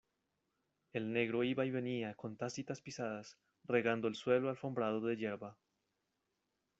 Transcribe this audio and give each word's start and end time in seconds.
el 0.93 1.13
negro 1.13 1.43
iba 1.43 1.63
y 1.63 1.69
venía 1.69 2.15
con 2.15 2.35
tácitas 2.35 2.81
pisadas, 2.81 3.37
regando 3.65 4.07
el 4.07 4.15
suelo 4.15 4.49
alfombrado 4.49 4.99
de 5.01 5.15
yerba. 5.15 5.55